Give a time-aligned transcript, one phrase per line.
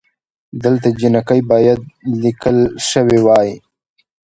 [0.63, 1.79] دلته جینکۍ بايد
[2.21, 2.57] ليکل
[2.89, 3.49] شوې وئ